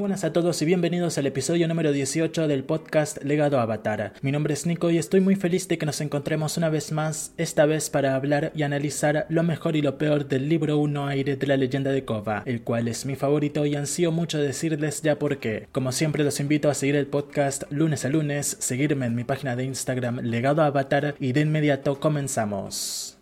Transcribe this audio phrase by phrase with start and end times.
[0.00, 4.14] buenas a todos y bienvenidos al episodio número 18 del podcast Legado Avatar.
[4.22, 7.34] Mi nombre es Nico y estoy muy feliz de que nos encontremos una vez más,
[7.36, 11.36] esta vez para hablar y analizar lo mejor y lo peor del libro 1 aire
[11.36, 15.18] de la leyenda de Kova, el cual es mi favorito y ansío mucho decirles ya
[15.18, 15.68] por qué.
[15.70, 19.54] Como siempre los invito a seguir el podcast lunes a lunes, seguirme en mi página
[19.54, 23.19] de Instagram Legado Avatar y de inmediato comenzamos.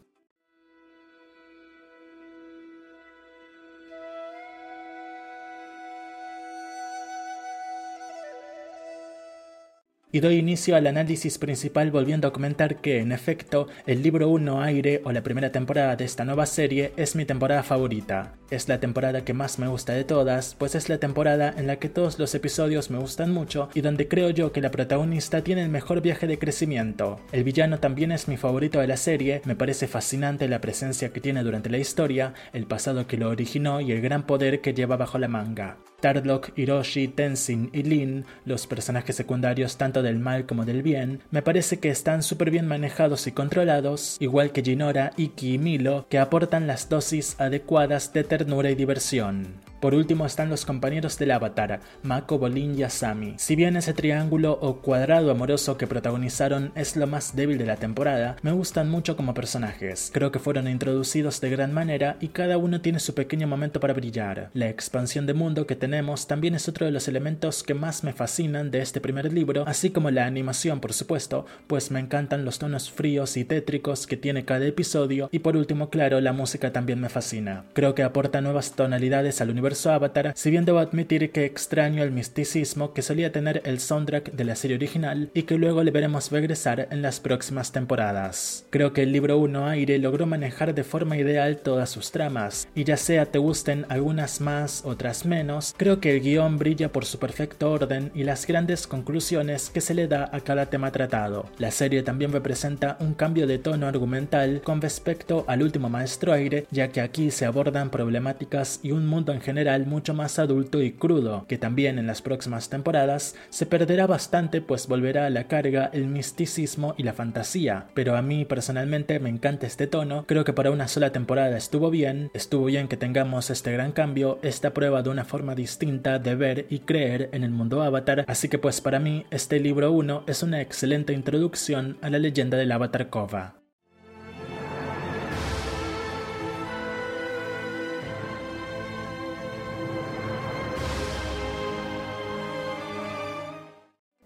[10.10, 14.62] Y doy inicio al análisis principal volviendo a comentar que, en efecto, el libro 1
[14.62, 18.32] Aire o la primera temporada de esta nueva serie es mi temporada favorita.
[18.50, 21.76] Es la temporada que más me gusta de todas, pues es la temporada en la
[21.76, 25.62] que todos los episodios me gustan mucho y donde creo yo que la protagonista tiene
[25.62, 27.20] el mejor viaje de crecimiento.
[27.30, 31.20] El villano también es mi favorito de la serie, me parece fascinante la presencia que
[31.20, 34.96] tiene durante la historia, el pasado que lo originó y el gran poder que lleva
[34.96, 35.76] bajo la manga.
[36.00, 41.42] Tarlock, Hiroshi, Tenzin y Lin, los personajes secundarios tanto del mal como del bien, me
[41.42, 46.18] parece que están súper bien manejados y controlados, igual que Jinora, Iki y Milo, que
[46.18, 49.67] aportan las dosis adecuadas de ternura y diversión.
[49.80, 53.34] Por último están los compañeros del avatar, Mako, Bolin y Asami.
[53.36, 57.76] Si bien ese triángulo o cuadrado amoroso que protagonizaron es lo más débil de la
[57.76, 60.10] temporada, me gustan mucho como personajes.
[60.12, 63.94] Creo que fueron introducidos de gran manera y cada uno tiene su pequeño momento para
[63.94, 64.50] brillar.
[64.52, 68.12] La expansión de mundo que tenemos también es otro de los elementos que más me
[68.12, 72.58] fascinan de este primer libro, así como la animación por supuesto, pues me encantan los
[72.58, 77.00] tonos fríos y tétricos que tiene cada episodio y por último claro la música también
[77.00, 77.64] me fascina.
[77.74, 82.10] Creo que aporta nuevas tonalidades al universo Avatar, si bien debo admitir que extraño el
[82.10, 86.30] misticismo que solía tener el soundtrack de la serie original y que luego le veremos
[86.30, 88.66] regresar en las próximas temporadas.
[88.70, 92.84] Creo que el libro 1 Aire logró manejar de forma ideal todas sus tramas, y
[92.84, 97.18] ya sea te gusten algunas más, otras menos, creo que el guion brilla por su
[97.18, 101.46] perfecto orden y las grandes conclusiones que se le da a cada tema tratado.
[101.58, 106.66] La serie también representa un cambio de tono argumental con respecto al último Maestro Aire,
[106.70, 110.92] ya que aquí se abordan problemáticas y un mundo en general mucho más adulto y
[110.92, 115.90] crudo, que también en las próximas temporadas se perderá bastante pues volverá a la carga
[115.92, 120.52] el misticismo y la fantasía, pero a mí personalmente me encanta este tono, creo que
[120.52, 125.02] para una sola temporada estuvo bien, estuvo bien que tengamos este gran cambio, esta prueba
[125.02, 128.80] de una forma distinta de ver y creer en el mundo avatar, así que pues
[128.80, 133.67] para mí este libro 1 es una excelente introducción a la leyenda del avatar Kova.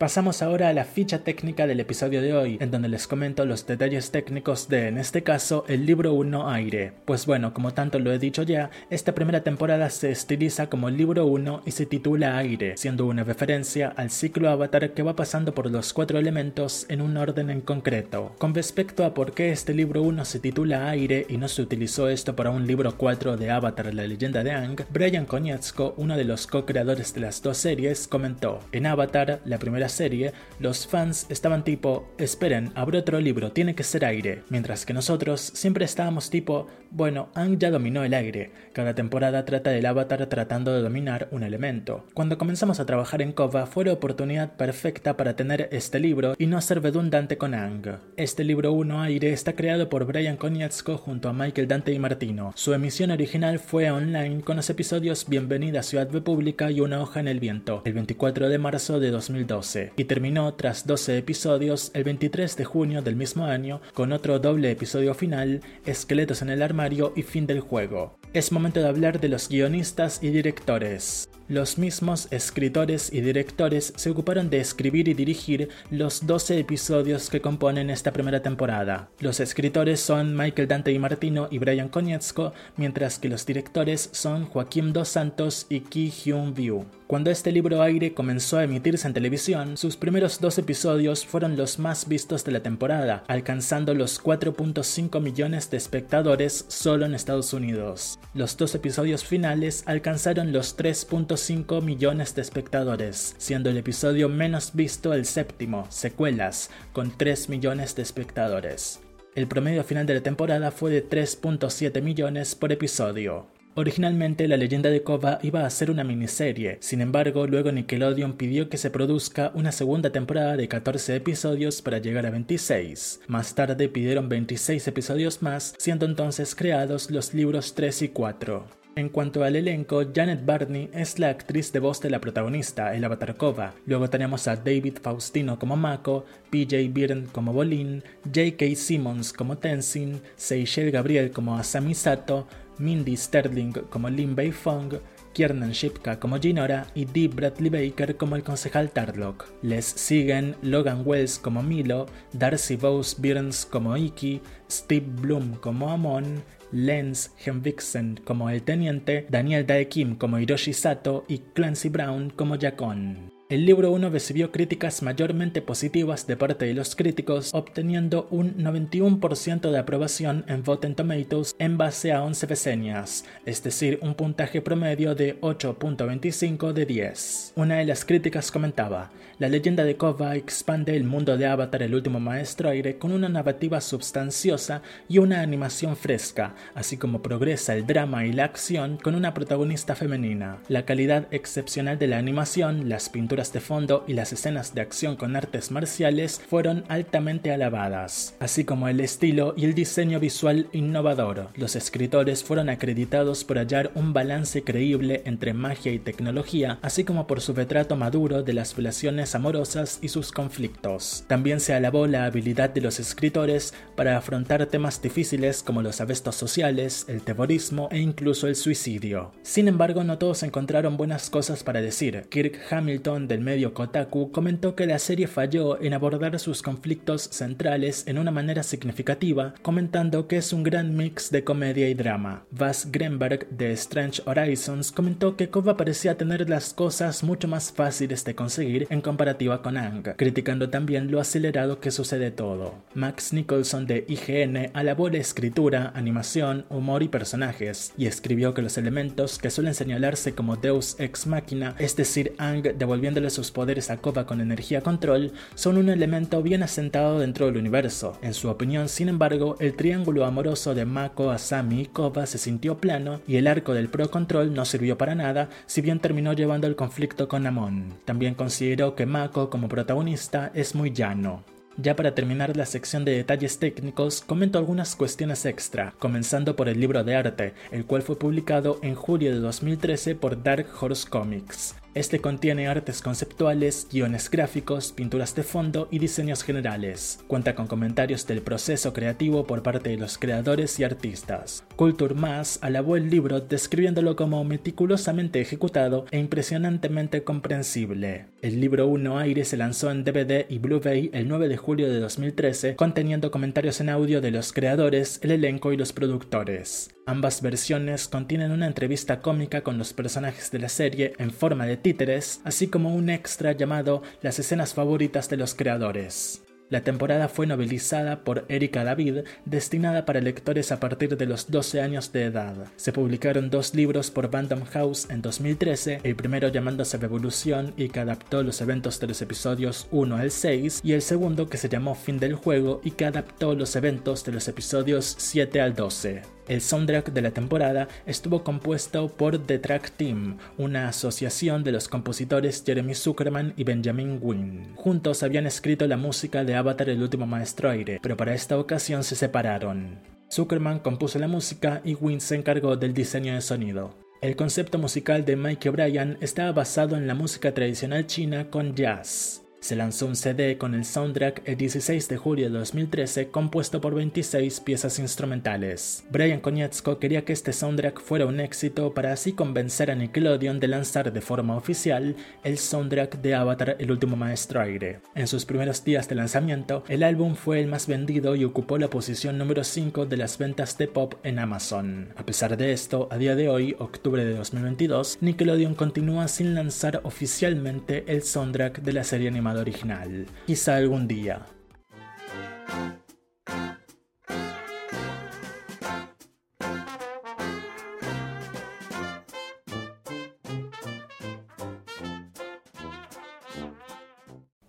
[0.03, 3.65] Pasamos ahora a la ficha técnica del episodio de hoy, en donde les comento los
[3.69, 6.93] detalles técnicos de, en este caso, el libro 1 Aire.
[7.05, 11.27] Pues bueno, como tanto lo he dicho ya, esta primera temporada se estiliza como libro
[11.27, 15.71] 1 y se titula Aire, siendo una referencia al ciclo Avatar que va pasando por
[15.71, 18.35] los cuatro elementos en un orden en concreto.
[18.39, 22.09] Con respecto a por qué este libro 1 se titula Aire y no se utilizó
[22.09, 26.25] esto para un libro 4 de Avatar la leyenda de Ang, Brian Konietzko, uno de
[26.25, 31.63] los co-creadores de las dos series, comentó, en Avatar, la primera serie, los fans estaban
[31.63, 36.67] tipo, esperen, habrá otro libro, tiene que ser aire, mientras que nosotros siempre estábamos tipo,
[36.91, 41.43] bueno, Ang ya dominó el aire, cada temporada trata del avatar tratando de dominar un
[41.43, 42.05] elemento.
[42.15, 46.47] Cuando comenzamos a trabajar en Kova fue la oportunidad perfecta para tener este libro y
[46.47, 47.99] no ser redundante con Ang.
[48.17, 52.53] Este libro 1 aire está creado por Brian Konietzko junto a Michael Dante y Martino.
[52.55, 57.29] Su emisión original fue online con los episodios Bienvenida Ciudad República y Una hoja en
[57.29, 62.57] el viento, el 24 de marzo de 2012, y terminó tras 12 episodios el 23
[62.57, 67.23] de junio del mismo año con otro doble episodio final, Esqueletos en el armario y
[67.23, 68.19] fin del juego.
[68.33, 71.29] Es momento de hablar de los guionistas y directores.
[71.49, 77.43] Los mismos escritores y directores se ocuparon de escribir y dirigir los 12 episodios que
[77.43, 79.11] componen esta primera temporada.
[79.21, 84.47] Los escritores son Michael Dante y Martino y Brian Konietzko, mientras que los directores son
[84.47, 86.87] Joaquín Dos Santos y Ki Hyun View.
[87.13, 91.79] Cuando este libro aire comenzó a emitirse en televisión, sus primeros dos episodios fueron los
[91.79, 98.19] más vistos de la temporada, alcanzando los 4.5 millones de espectadores solo en Estados Unidos.
[98.33, 105.13] Los dos episodios finales alcanzaron los 3.5 millones de espectadores, siendo el episodio menos visto
[105.13, 109.01] el séptimo, Secuelas, con 3 millones de espectadores.
[109.35, 113.49] El promedio final de la temporada fue de 3.7 millones por episodio.
[113.75, 118.69] Originalmente la leyenda de Korra iba a ser una miniserie, sin embargo luego Nickelodeon pidió
[118.69, 123.21] que se produzca una segunda temporada de 14 episodios para llegar a 26.
[123.29, 128.83] Más tarde pidieron 26 episodios más, siendo entonces creados los libros 3 y 4.
[128.95, 133.03] En cuanto al elenco, Janet Barney es la actriz de voz de la protagonista, el
[133.03, 133.73] Avatar Kova.
[133.87, 138.77] Luego tenemos a David Faustino como Mako, PJ Byrne como Bolin, J.K.
[138.77, 142.47] Simmons como Tenzin, Seychelle Gabriel como Asami Sato,
[142.79, 144.95] Mindy Sterling como Lin Bei Fong,
[145.33, 149.47] Kiernan Shipka como Ginora y Dee Bradley Baker como el concejal Tarlock.
[149.63, 154.41] Les siguen Logan Wells como Milo, Darcy Bose Byrnes como Iki,
[154.71, 161.25] Steve Bloom como Amon, Lance Henriksen como el teniente, Daniel Dae Kim como Hiroshi Sato
[161.29, 163.32] y Clancy Brown como Jakon.
[163.53, 169.71] El libro 1 recibió críticas mayormente positivas de parte de los críticos, obteniendo un 91%
[169.71, 175.15] de aprobación en Rotten Tomatoes en base a 11 reseñas, es decir, un puntaje promedio
[175.15, 177.53] de 8.25 de 10.
[177.57, 181.95] Una de las críticas comentaba, la leyenda de Korra expande el mundo de Avatar el
[181.95, 187.87] último maestro aire con una narrativa substanciosa y una animación fresca, así como progresa el
[187.87, 190.59] drama y la acción con una protagonista femenina.
[190.69, 195.17] La calidad excepcional de la animación, las pinturas de fondo y las escenas de acción
[195.17, 201.49] con artes marciales fueron altamente alabadas, así como el estilo y el diseño visual innovador.
[201.57, 207.27] Los escritores fueron acreditados por hallar un balance creíble entre magia y tecnología, así como
[207.27, 211.25] por su retrato maduro de las relaciones amorosas y sus conflictos.
[211.27, 216.37] También se alabó la habilidad de los escritores para afrontar temas difíciles como los arrestos
[216.37, 219.33] sociales, el terrorismo e incluso el suicidio.
[219.43, 222.27] Sin embargo, no todos encontraron buenas cosas para decir.
[222.29, 228.05] Kirk Hamilton del medio Kotaku comentó que la serie falló en abordar sus conflictos centrales
[228.07, 232.45] en una manera significativa, comentando que es un gran mix de comedia y drama.
[232.51, 238.25] Vas Grenberg de Strange Horizons comentó que Kova parecía tener las cosas mucho más fáciles
[238.25, 242.75] de conseguir en comparativa con Ang, criticando también lo acelerado que sucede todo.
[242.95, 248.77] Max Nicholson de IGN alabó la escritura, animación, humor y personajes, y escribió que los
[248.77, 253.99] elementos que suelen señalarse como Deus ex machina, es decir, Ang devolviendo sus poderes a
[253.99, 258.19] Koba con energía control son un elemento bien asentado dentro del universo.
[258.23, 262.79] En su opinión, sin embargo, el triángulo amoroso de Mako, Asami y Koba se sintió
[262.79, 266.67] plano y el arco del Pro Control no sirvió para nada, si bien terminó llevando
[266.67, 267.95] el conflicto con Amon.
[268.05, 271.45] También consideró que Mako como protagonista es muy llano.
[271.79, 276.79] Ya para terminar la sección de detalles técnicos, comento algunas cuestiones extra, comenzando por el
[276.79, 281.75] libro de arte, el cual fue publicado en julio de 2013 por Dark Horse Comics.
[281.95, 287.23] Este contiene artes conceptuales, guiones gráficos, pinturas de fondo y diseños generales.
[287.27, 291.65] Cuenta con comentarios del proceso creativo por parte de los creadores y artistas.
[291.77, 298.25] Culture Mass alabó el libro describiéndolo como meticulosamente ejecutado e impresionantemente comprensible.
[298.41, 302.01] El libro 1 Aire se lanzó en DVD y Blu-ray el 9 de julio de
[302.01, 306.89] 2013, conteniendo comentarios en audio de los creadores, el elenco y los productores.
[307.05, 311.82] Ambas versiones contienen una entrevista cómica con los personajes de la serie en forma de
[311.83, 316.43] títeres, así como un extra llamado Las escenas favoritas de los creadores.
[316.73, 321.83] La temporada fue novelizada por Erika David, destinada para lectores a partir de los 12
[321.83, 322.57] años de edad.
[322.77, 328.01] Se publicaron dos libros por Random House en 2013, el primero llamándose Revolución y que
[328.01, 331.95] adaptó los eventos de los episodios 1 al 6, y el segundo que se llamó
[331.95, 336.23] Fin del Juego y que adaptó los eventos de los episodios 7 al 12.
[336.49, 341.89] El soundtrack de la temporada estuvo compuesto por The Track Team, una asociación de los
[341.89, 344.75] compositores Jeremy Zuckerman y Benjamin Wynn.
[344.75, 349.05] Juntos habían escrito la música de Avatar el último maestro aire, pero para esta ocasión
[349.05, 350.01] se separaron.
[350.33, 353.95] Zuckerman compuso la música y Wynn se encargó del diseño de sonido.
[354.21, 359.42] El concepto musical de Mike O'Brien estaba basado en la música tradicional china con jazz.
[359.63, 363.95] Se lanzó un CD con el soundtrack el 16 de julio de 2013 compuesto por
[363.95, 366.03] 26 piezas instrumentales.
[366.11, 370.67] Brian Konietzko quería que este soundtrack fuera un éxito para así convencer a Nickelodeon de
[370.67, 374.99] lanzar de forma oficial el soundtrack de Avatar El último maestro aire.
[375.15, 378.91] En sus primeros días de lanzamiento, el álbum fue el más vendido y ocupó la
[378.91, 382.09] posición número 5 de las ventas de pop en Amazon.
[382.17, 387.01] A pesar de esto, a día de hoy, octubre de 2022, Nickelodeon continúa sin lanzar
[387.05, 390.27] oficialmente el soundtrack de la serie animada original.
[390.47, 391.41] Quizá algún día.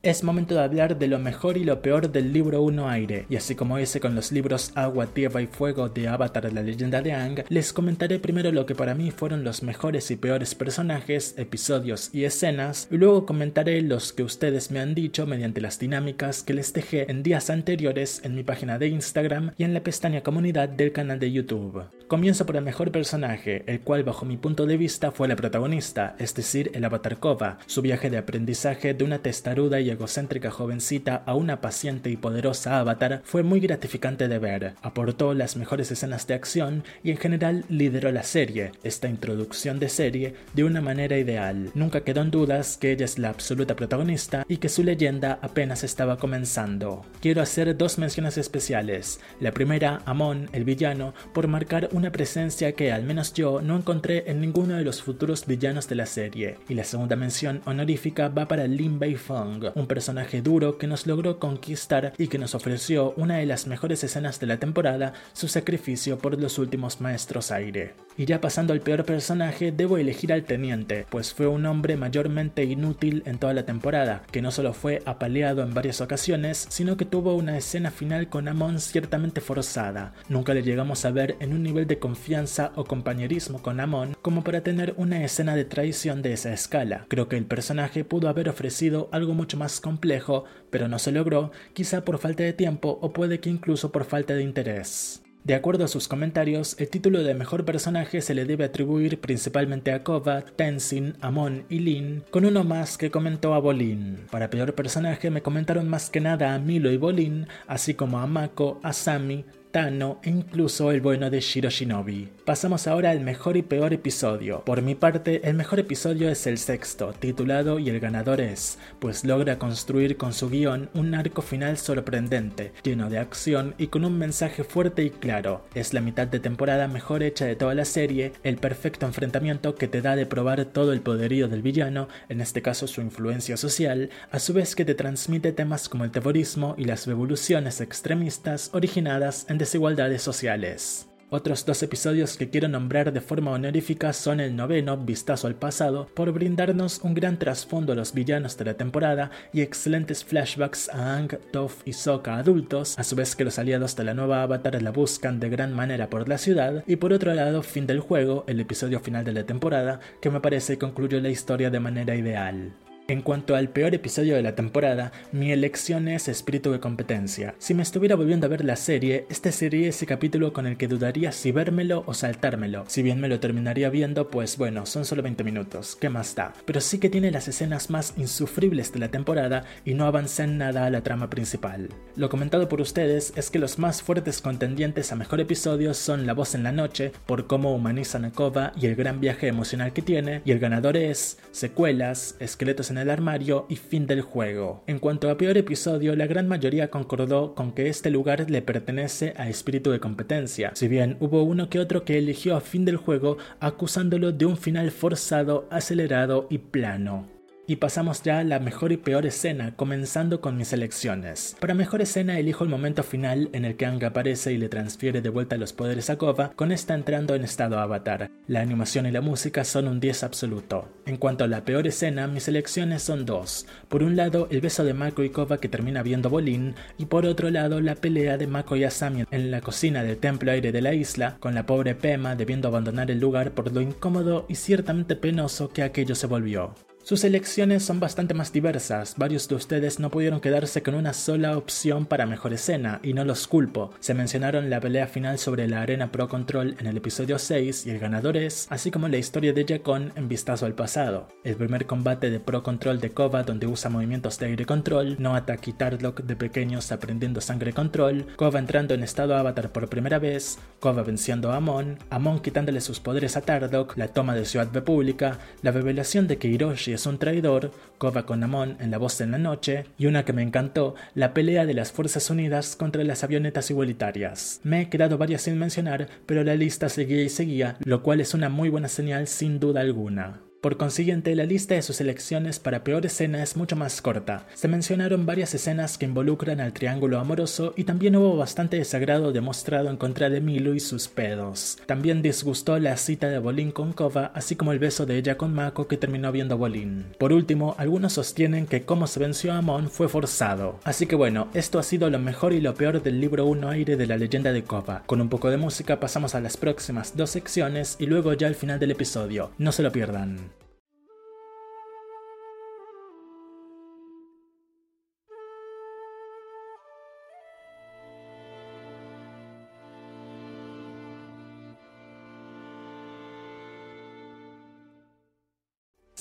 [0.03, 3.37] Es momento de hablar de lo mejor y lo peor del libro 1 Aire, y
[3.37, 7.13] así como ese con los libros Agua, Tierra y Fuego de Avatar la leyenda de
[7.13, 12.09] Aang, les comentaré primero lo que para mí fueron los mejores y peores personajes, episodios
[12.11, 16.53] y escenas, y luego comentaré los que ustedes me han dicho mediante las dinámicas que
[16.53, 20.67] les dejé en días anteriores en mi página de Instagram y en la pestaña comunidad
[20.67, 21.81] del canal de YouTube.
[22.13, 26.15] Comienzo por el mejor personaje, el cual bajo mi punto de vista fue la protagonista,
[26.19, 31.23] es decir, el Avatar Kova, su viaje de aprendizaje de una testaruda y egocéntrica jovencita
[31.25, 34.75] a una paciente y poderosa avatar fue muy gratificante de ver.
[34.83, 39.89] Aportó las mejores escenas de acción y en general lideró la serie, esta introducción de
[39.89, 41.71] serie, de una manera ideal.
[41.73, 45.83] Nunca quedó en dudas que ella es la absoluta protagonista y que su leyenda apenas
[45.83, 47.03] estaba comenzando.
[47.21, 49.19] Quiero hacer dos menciones especiales.
[49.39, 54.29] La primera, Amon, el villano, por marcar una presencia que al menos yo no encontré
[54.29, 56.57] en ninguno de los futuros villanos de la serie.
[56.67, 61.07] Y la segunda mención honorífica va para Lin Bei Feng, un personaje duro que nos
[61.07, 65.47] logró conquistar y que nos ofreció una de las mejores escenas de la temporada, su
[65.47, 67.93] sacrificio por los últimos maestros aire.
[68.17, 72.63] Y ya pasando al peor personaje, debo elegir al teniente, pues fue un hombre mayormente
[72.63, 77.05] inútil en toda la temporada, que no solo fue apaleado en varias ocasiones, sino que
[77.05, 80.13] tuvo una escena final con Amon ciertamente forzada.
[80.29, 84.43] Nunca le llegamos a ver en un nivel de confianza o compañerismo con Amon como
[84.43, 87.05] para tener una escena de traición de esa escala.
[87.09, 91.51] Creo que el personaje pudo haber ofrecido algo mucho más complejo, pero no se logró,
[91.73, 95.23] quizá por falta de tiempo o puede que incluso por falta de interés.
[95.43, 99.91] De acuerdo a sus comentarios, el título de mejor personaje se le debe atribuir principalmente
[99.91, 104.19] a Kova, Tenzin, Amon y Lin, con uno más que comentó a Bolin.
[104.31, 108.25] Para peor personaje me comentaron más que nada a Milo y Bolin, así como a
[108.25, 112.29] Mako, a Sami, Tano e incluso el bueno de Shiro Shinobi.
[112.45, 114.63] Pasamos ahora al mejor y peor episodio.
[114.63, 119.23] Por mi parte, el mejor episodio es el sexto, titulado Y el ganador es, pues
[119.25, 124.15] logra construir con su guion un arco final sorprendente, lleno de acción y con un
[124.15, 125.65] mensaje fuerte y claro.
[125.73, 129.87] Es la mitad de temporada mejor hecha de toda la serie, el perfecto enfrentamiento que
[129.87, 134.11] te da de probar todo el poderío del villano, en este caso su influencia social,
[134.29, 139.47] a su vez que te transmite temas como el terrorismo y las revoluciones extremistas originadas
[139.49, 141.07] en desigualdades sociales.
[141.29, 146.05] Otros dos episodios que quiero nombrar de forma honorífica son el noveno, Vistazo al pasado,
[146.13, 151.15] por brindarnos un gran trasfondo a los villanos de la temporada y excelentes flashbacks a
[151.15, 154.79] Ang, Toph y Sokka adultos, a su vez que los aliados de la nueva Avatar
[154.81, 158.43] la buscan de gran manera por la ciudad, y por otro lado, Fin del Juego,
[158.47, 162.73] el episodio final de la temporada, que me parece concluyó la historia de manera ideal.
[163.09, 167.53] En cuanto al peor episodio de la temporada, mi elección es Espíritu de Competencia.
[167.57, 170.87] Si me estuviera volviendo a ver la serie, este sería ese capítulo con el que
[170.87, 172.85] dudaría si vérmelo o saltármelo.
[172.87, 176.53] Si bien me lo terminaría viendo, pues bueno, son solo 20 minutos, ¿qué más da?
[176.65, 180.57] Pero sí que tiene las escenas más insufribles de la temporada y no avanza en
[180.57, 181.89] nada a la trama principal.
[182.15, 186.33] Lo comentado por ustedes es que los más fuertes contendientes a mejor episodio son La
[186.33, 190.41] voz en la noche, por cómo humaniza Nakova y el gran viaje emocional que tiene,
[190.45, 194.83] y el ganador es Secuelas, Esqueletos en el armario y fin del juego.
[194.87, 199.33] En cuanto a peor episodio, la gran mayoría concordó con que este lugar le pertenece
[199.37, 202.97] a espíritu de competencia, si bien hubo uno que otro que eligió a fin del
[202.97, 207.32] juego acusándolo de un final forzado, acelerado y plano.
[207.65, 211.55] Y pasamos ya a la mejor y peor escena, comenzando con mis elecciones.
[211.61, 215.21] Para mejor escena elijo el momento final en el que Ang aparece y le transfiere
[215.21, 218.29] de vuelta los poderes a Kova, con esta entrando en estado avatar.
[218.47, 220.89] La animación y la música son un 10 absoluto.
[221.05, 223.65] En cuanto a la peor escena, mis elecciones son dos.
[223.87, 227.25] Por un lado, el beso de Mako y Kova que termina viendo Bolin, y por
[227.25, 230.81] otro lado, la pelea de Mako y Asami en la cocina del templo aire de
[230.81, 235.15] la isla, con la pobre Pema debiendo abandonar el lugar por lo incómodo y ciertamente
[235.15, 236.75] penoso que aquello se volvió.
[237.05, 241.57] Sus elecciones son bastante más diversas, varios de ustedes no pudieron quedarse con una sola
[241.57, 243.91] opción para mejor escena, y no los culpo.
[243.99, 247.89] Se mencionaron la pelea final sobre la arena Pro Control en el episodio 6 y
[247.89, 251.27] el ganador es, así como la historia de Jakon en Vistazo al pasado.
[251.43, 255.37] El primer combate de Pro Control de Kova donde usa movimientos de aire control, no
[255.37, 260.57] y Tarlock de pequeños aprendiendo sangre control, Kova entrando en estado avatar por primera vez,
[260.79, 265.37] Kova venciendo a Amon, Amon quitándole sus poderes a Tardok, la toma de Ciudad República,
[265.61, 269.31] la revelación de que Hiroshi es un traidor, Kova con Amon en La voz en
[269.31, 273.23] la noche, y una que me encantó, la pelea de las Fuerzas Unidas contra las
[273.23, 274.59] avionetas igualitarias.
[274.63, 278.33] Me he quedado varias sin mencionar, pero la lista seguía y seguía, lo cual es
[278.33, 280.41] una muy buena señal sin duda alguna.
[280.63, 284.45] Por consiguiente, la lista de sus elecciones para peor escena es mucho más corta.
[284.53, 289.89] Se mencionaron varias escenas que involucran al triángulo amoroso y también hubo bastante desagrado demostrado
[289.89, 291.79] en contra de Milo y sus pedos.
[291.85, 295.53] También disgustó la cita de Bolin con Kova, así como el beso de ella con
[295.53, 297.07] Mako que terminó viendo Bolin.
[297.19, 300.79] Por último, algunos sostienen que cómo se venció a Amon fue forzado.
[300.85, 303.97] Así que bueno, esto ha sido lo mejor y lo peor del libro 1 aire
[303.97, 305.03] de la leyenda de Kova.
[305.07, 308.55] Con un poco de música pasamos a las próximas dos secciones y luego ya al
[308.55, 309.51] final del episodio.
[309.57, 310.52] No se lo pierdan.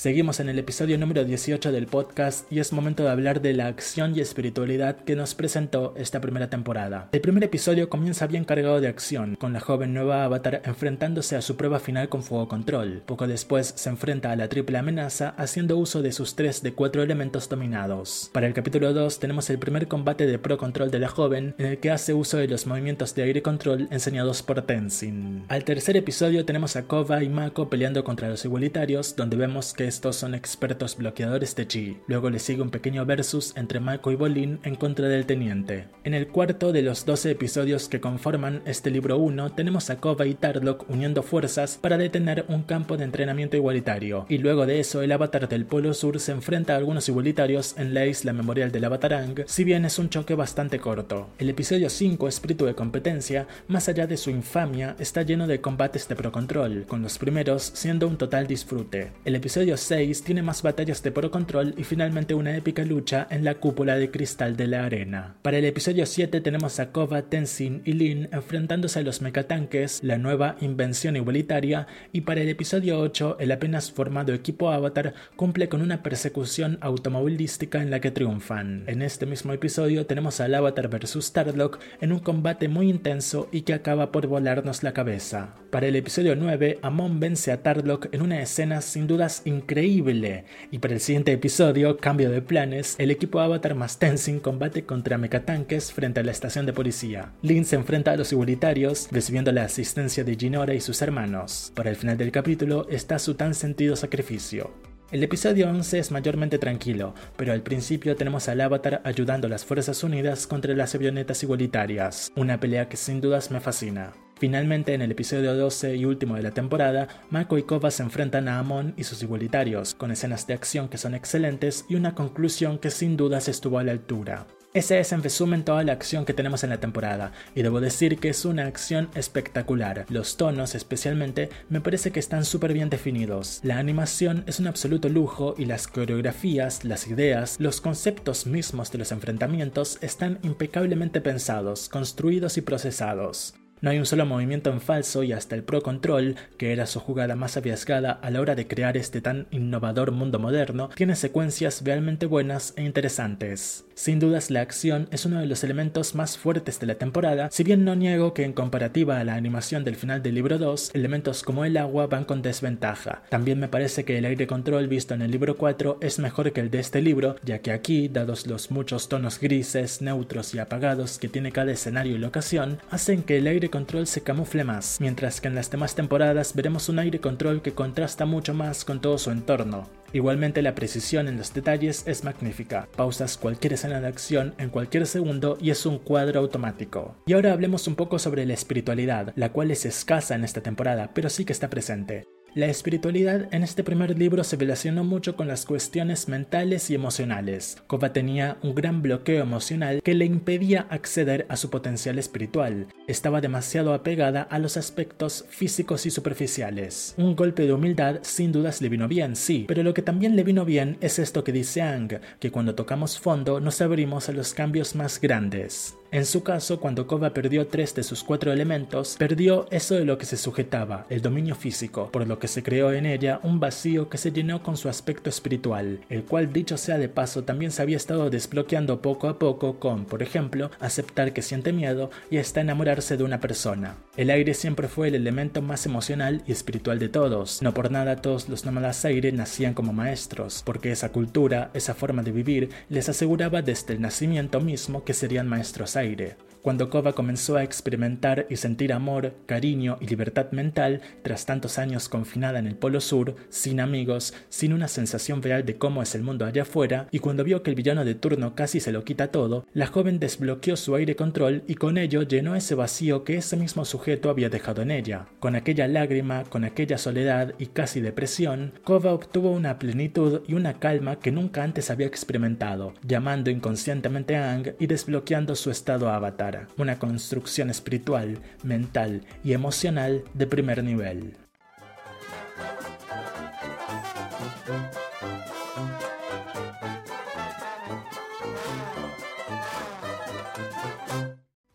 [0.03, 3.69] Seguimos en el episodio número 18 del podcast y es momento de hablar de la
[3.69, 7.09] acción y espiritualidad que nos presentó esta primera temporada.
[7.13, 11.41] El primer episodio comienza bien cargado de acción, con la joven nueva avatar enfrentándose a
[11.41, 13.05] su prueba final con fuego control.
[13.07, 17.05] Poco después se enfrenta a la triple amenaza haciendo uso de sus 3 de 4
[17.05, 18.29] elementos dominados.
[18.33, 21.67] Para el capítulo 2 tenemos el primer combate de pro control de la joven en
[21.67, 25.45] el que hace uso de los movimientos de aire control enseñados por Tenzin.
[25.47, 29.92] Al tercer episodio tenemos a Kova y Mako peleando contra los igualitarios donde vemos que
[29.93, 31.99] estos son expertos bloqueadores de chi.
[32.07, 35.89] Luego le sigue un pequeño versus entre Mako y Bolin en contra del teniente.
[36.03, 40.25] En el cuarto de los 12 episodios que conforman este libro 1 tenemos a Kova
[40.25, 44.25] y Tarlock uniendo fuerzas para detener un campo de entrenamiento igualitario.
[44.31, 47.93] Y luego de eso el avatar del Polo Sur se enfrenta a algunos igualitarios en
[47.93, 51.29] la isla memorial del Avatarang, si bien es un choque bastante corto.
[51.39, 56.09] El episodio 5, Espíritu de Competencia, más allá de su infamia, está lleno de combates
[56.09, 59.13] de pro control, con los primeros siendo un total disfrute.
[59.27, 63.45] El episodio 6 tiene más batallas de Pro Control y finalmente una épica lucha en
[63.45, 65.35] la cúpula de cristal de la arena.
[65.43, 70.19] Para el episodio 7 tenemos a Kova, Tenzin y Lin enfrentándose a los mecatanques, la
[70.19, 75.83] nueva invención igualitaria, y para el episodio 8 el apenas formado equipo Avatar cumple con
[75.83, 78.85] una persecución automovilística en la que triunfan.
[78.87, 83.63] En este mismo episodio tenemos al Avatar vs Tarlock en un combate muy intenso y
[83.63, 85.57] que acaba por volarnos la cabeza.
[85.71, 90.45] Para el episodio 9, Amon vence a Tarlock en una escena sin dudas increíble increíble.
[90.71, 95.19] Y para el siguiente episodio, cambio de planes, el equipo Avatar más Tenzin combate contra
[95.19, 97.33] mecatanques frente a la estación de policía.
[97.43, 101.73] Lin se enfrenta a los igualitarios, recibiendo la asistencia de Jinora y sus hermanos.
[101.75, 104.73] Para el final del capítulo está su tan sentido sacrificio.
[105.11, 109.65] El episodio 11 es mayormente tranquilo, pero al principio tenemos al Avatar ayudando a las
[109.65, 114.13] Fuerzas Unidas contra las avionetas igualitarias, una pelea que sin dudas me fascina.
[114.43, 118.49] Finalmente, en el episodio 12 y último de la temporada, Mako y Kova se enfrentan
[118.49, 122.81] a Amon y sus igualitarios, con escenas de acción que son excelentes y una conclusión
[122.81, 124.49] que sin dudas estuvo a la altura.
[124.75, 128.19] Esa es en resumen toda la acción que tenemos en la temporada, y debo decir
[128.19, 130.07] que es una acción espectacular.
[130.09, 133.61] Los tonos especialmente me parece que están súper bien definidos.
[133.63, 138.99] La animación es un absoluto lujo y las coreografías, las ideas, los conceptos mismos de
[138.99, 143.55] los enfrentamientos están impecablemente pensados, construidos y procesados.
[143.83, 147.01] No hay un solo movimiento en falso y hasta el Pro Control, que era su
[147.01, 151.83] jugada más arriesgada a la hora de crear este tan innovador mundo moderno, tiene secuencias
[151.85, 153.85] realmente buenas e interesantes.
[153.95, 157.63] Sin dudas la acción es uno de los elementos más fuertes de la temporada, si
[157.63, 161.43] bien no niego que en comparativa a la animación del final del libro 2, elementos
[161.43, 163.23] como el agua van con desventaja.
[163.29, 166.61] También me parece que el aire control visto en el libro 4 es mejor que
[166.61, 171.19] el de este libro, ya que aquí, dados los muchos tonos grises, neutros y apagados
[171.19, 175.41] que tiene cada escenario y locación, hacen que el aire control se camufle más, mientras
[175.41, 179.19] que en las demás temporadas veremos un aire control que contrasta mucho más con todo
[179.19, 180.02] su entorno.
[180.13, 182.89] Igualmente la precisión en los detalles es magnífica.
[182.97, 187.17] Pausas cualquier escena de acción en cualquier segundo y es un cuadro automático.
[187.27, 191.11] Y ahora hablemos un poco sobre la espiritualidad, la cual es escasa en esta temporada,
[191.15, 192.27] pero sí que está presente.
[192.55, 197.83] La espiritualidad en este primer libro se relacionó mucho con las cuestiones mentales y emocionales.
[197.87, 202.89] Kova tenía un gran bloqueo emocional que le impedía acceder a su potencial espiritual.
[203.07, 207.15] Estaba demasiado apegada a los aspectos físicos y superficiales.
[207.17, 210.45] Un golpe de humildad sin dudas le vino bien, sí, pero lo que también le
[210.45, 214.53] vino bien es esto que dice Ang, que cuando tocamos fondo nos abrimos a los
[214.53, 215.97] cambios más grandes.
[216.13, 220.19] En su caso, cuando Kova perdió tres de sus cuatro elementos, perdió eso de lo
[220.19, 224.11] que se sujetaba, el dominio físico, por lo que se creó en ella un vacío
[224.11, 227.81] que se llenó con su aspecto espiritual, el cual dicho sea de paso también se
[227.81, 232.61] había estado desbloqueando poco a poco con, por ejemplo, aceptar que siente miedo y hasta
[232.61, 233.97] enamorarse de una persona.
[234.15, 238.17] El aire siempre fue el elemento más emocional y espiritual de todos, no por nada
[238.17, 243.09] todos los nómadas aire nacían como maestros, porque esa cultura, esa forma de vivir, les
[243.09, 246.35] aseguraba desde el nacimiento mismo que serían maestros aire Idea.
[246.63, 252.09] Cuando Kova comenzó a experimentar y sentir amor, cariño y libertad mental tras tantos años
[252.09, 256.23] confinada en el Polo Sur, sin amigos, sin una sensación real de cómo es el
[256.23, 259.29] mundo allá afuera, y cuando vio que el villano de turno casi se lo quita
[259.29, 263.57] todo, la joven desbloqueó su aire control y con ello llenó ese vacío que ese
[263.57, 265.27] mismo sujeto había dejado en ella.
[265.41, 270.75] Con aquella lágrima, con aquella soledad y casi depresión, Kova obtuvo una plenitud y una
[270.75, 276.52] calma que nunca antes había experimentado, llamando inconscientemente a Ang y desbloqueando su estado avatar,
[276.79, 281.37] una construcción espiritual, mental y emocional de primer nivel.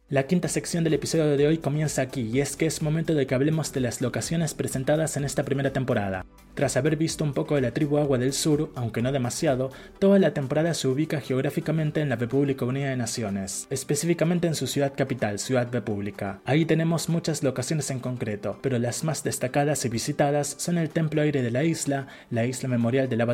[0.10, 3.28] La quinta sección del episodio de hoy comienza aquí y es que es momento de
[3.28, 6.26] que hablemos de las locaciones presentadas en esta primera temporada.
[6.54, 10.18] Tras haber visto un poco de la tribu Agua del Sur, aunque no demasiado, toda
[10.18, 14.94] la temporada se ubica geográficamente en la República Unida de Naciones, específicamente en su ciudad
[14.96, 16.40] capital, Ciudad República.
[16.46, 21.22] Ahí tenemos muchas locaciones en concreto, pero las más destacadas y visitadas son el Templo
[21.22, 23.28] Aire de la isla, la Isla Memorial de la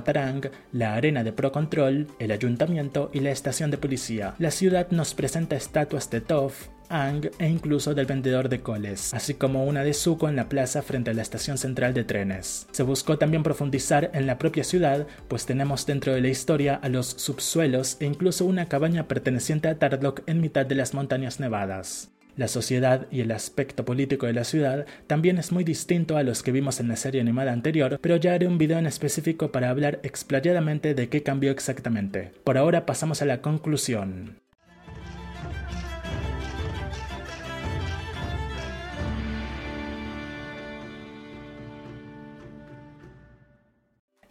[0.72, 4.34] la Arena de Pro Control, el Ayuntamiento y la Estación de Policía.
[4.40, 9.34] La ciudad nos presenta estatuas de Toph, Ang e incluso del vendedor de coles, así
[9.34, 12.68] como una de Zuko en la plaza frente a la estación central de trenes.
[12.72, 16.90] Se buscó también profundizar en la propia ciudad, pues tenemos dentro de la historia a
[16.90, 22.10] los subsuelos e incluso una cabaña perteneciente a Tarlock en mitad de las montañas nevadas.
[22.36, 26.42] La sociedad y el aspecto político de la ciudad también es muy distinto a los
[26.42, 29.70] que vimos en la serie animada anterior, pero ya haré un video en específico para
[29.70, 32.32] hablar explayadamente de qué cambió exactamente.
[32.44, 34.43] Por ahora pasamos a la conclusión.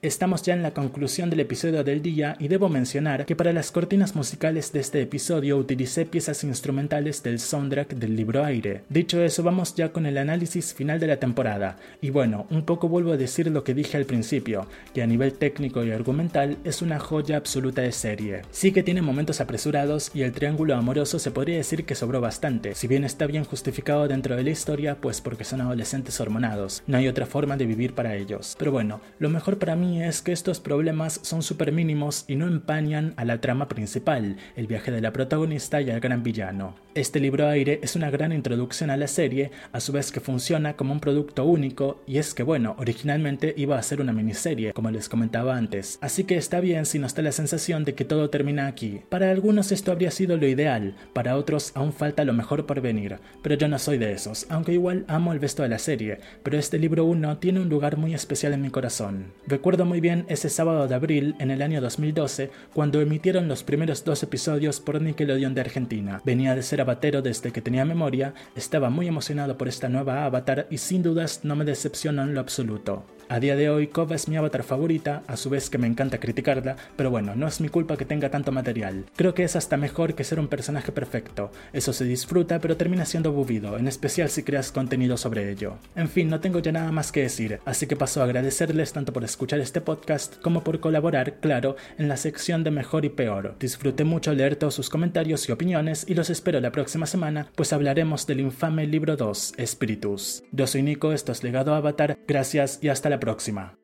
[0.03, 3.71] Estamos ya en la conclusión del episodio del día y debo mencionar que para las
[3.71, 8.83] cortinas musicales de este episodio utilicé piezas instrumentales del soundtrack del libro Aire.
[8.89, 11.77] Dicho eso, vamos ya con el análisis final de la temporada.
[12.01, 15.35] Y bueno, un poco vuelvo a decir lo que dije al principio, que a nivel
[15.35, 18.43] técnico y argumental es una joya absoluta de serie.
[18.51, 22.75] Sí que tiene momentos apresurados y el triángulo amoroso se podría decir que sobró bastante,
[22.75, 26.97] si bien está bien justificado dentro de la historia, pues porque son adolescentes hormonados, no
[26.97, 28.57] hay otra forma de vivir para ellos.
[28.59, 32.47] Pero bueno, lo mejor para mí es que estos problemas son súper mínimos y no
[32.47, 36.75] empañan a la trama principal, el viaje de la protagonista y al gran villano.
[36.95, 40.75] Este libro aire es una gran introducción a la serie, a su vez que funciona
[40.75, 44.91] como un producto único, y es que bueno, originalmente iba a ser una miniserie, como
[44.91, 48.31] les comentaba antes, así que está bien si nos da la sensación de que todo
[48.31, 49.01] termina aquí.
[49.09, 53.19] Para algunos esto habría sido lo ideal, para otros aún falta lo mejor por venir,
[53.43, 56.59] pero yo no soy de esos, aunque igual amo el resto de la serie, pero
[56.59, 59.33] este libro 1 tiene un lugar muy especial en mi corazón.
[59.47, 64.05] Recuerdo muy bien ese sábado de abril en el año 2012 cuando emitieron los primeros
[64.05, 66.21] dos episodios por Nickelodeon de Argentina.
[66.25, 70.67] Venía de ser abatero desde que tenía memoria, estaba muy emocionado por esta nueva avatar
[70.71, 73.05] y sin dudas no me decepcionó en lo absoluto.
[73.33, 76.21] A día de hoy, Kova es mi avatar favorita, a su vez que me encanta
[76.21, 79.07] criticarla, pero bueno, no es mi culpa que tenga tanto material.
[79.17, 81.51] Creo que es hasta mejor que ser un personaje perfecto.
[81.73, 85.79] Eso se disfruta, pero termina siendo aburrido, en especial si creas contenido sobre ello.
[85.97, 89.15] En fin, no tengo ya nada más que decir, así que paso a agradecerles tanto
[89.15, 93.57] por escuchar este podcast como por colaborar, claro, en la sección de mejor y peor.
[93.59, 97.73] Disfruté mucho leer todos sus comentarios y opiniones y los espero la próxima semana, pues
[97.73, 100.43] hablaremos del infame libro 2, Espíritus.
[100.53, 103.82] Yo soy Nico, esto es Legado Avatar, gracias y hasta la próxima.